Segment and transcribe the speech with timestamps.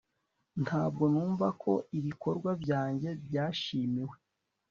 [0.63, 4.15] Ntabwo numva ko ibikorwa byanjye byashimiwe